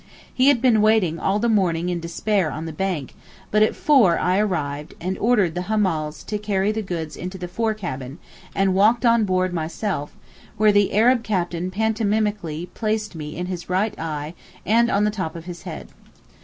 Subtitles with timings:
[0.33, 3.13] He had been waiting all the morning in despair on the bank;
[3.51, 7.47] but at four I arrived, and ordered the hammals to carry the goods into the
[7.47, 8.17] forecabin,
[8.55, 10.15] and walked on board myself,
[10.57, 14.33] where the Arab captain pantomimically placed me in his right eye
[14.65, 15.89] and on the top of his head.